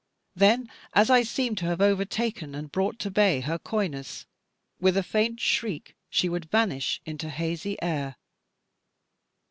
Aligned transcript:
Then 0.35 0.67
as 0.93 1.11
I 1.11 1.21
seemed 1.21 1.59
to 1.59 1.65
have 1.67 1.79
overtaken 1.79 2.55
and 2.55 2.71
brought 2.71 2.97
to 2.97 3.11
bay 3.11 3.41
her 3.41 3.59
coyness, 3.59 4.25
with 4.79 4.97
a 4.97 5.03
faint 5.03 5.39
shriek 5.39 5.95
she 6.09 6.27
would 6.27 6.49
vanish 6.49 6.99
into 7.05 7.29
hazy 7.29 7.79
air. 7.83 8.15